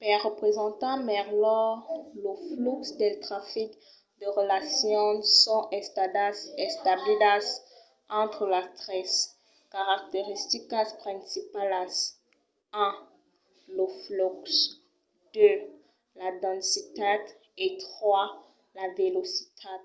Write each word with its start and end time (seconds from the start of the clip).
per 0.00 0.14
representar 0.26 0.96
melhor 1.10 1.68
lo 2.24 2.32
flux 2.48 2.80
del 3.00 3.14
trafic 3.26 3.70
de 4.20 4.26
relacions 4.40 5.22
son 5.44 5.62
estadas 5.80 6.36
establidas 6.68 7.44
entre 8.22 8.44
las 8.54 8.66
tres 8.80 9.08
caracteristicas 9.74 10.88
principalas: 11.04 11.92
1 12.86 13.76
lo 13.76 13.86
flux 14.04 14.40
2 15.34 15.56
la 16.20 16.28
densitat 16.46 17.22
e 17.64 17.66
3 17.80 18.36
la 18.76 18.84
velocitat 19.00 19.84